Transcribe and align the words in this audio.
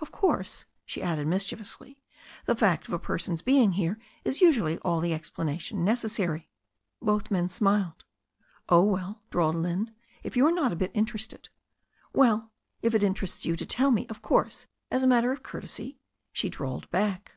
Of 0.00 0.10
course," 0.10 0.64
she 0.84 1.00
added 1.00 1.28
mischievously, 1.28 2.02
"the 2.46 2.56
fact 2.56 2.88
of 2.88 2.92
a 2.94 2.98
person's 2.98 3.40
being 3.40 3.74
here 3.74 4.00
is 4.24 4.40
usually 4.40 4.78
all 4.78 4.98
the 4.98 5.14
explanation 5.14 5.84
necessary." 5.84 6.48
Both 7.00 7.30
men 7.30 7.48
smiled. 7.48 8.04
"Oh, 8.68 8.82
well," 8.82 9.22
drawled 9.30 9.54
Lynne, 9.54 9.94
"if 10.24 10.36
you 10.36 10.44
are 10.48 10.50
not 10.50 10.72
a 10.72 10.74
bit 10.74 10.90
in 10.92 11.06
terested 11.06 11.50
'* 11.80 12.12
"Well, 12.12 12.50
if 12.82 12.96
it 12.96 13.04
interests 13.04 13.46
you 13.46 13.54
to 13.54 13.64
tell 13.64 13.92
me, 13.92 14.08
of 14.08 14.22
course, 14.22 14.66
as 14.90 15.04
a 15.04 15.06
matter 15.06 15.30
of 15.30 15.44
courtesy" 15.44 16.00
she 16.32 16.48
drawled 16.50 16.90
back. 16.90 17.36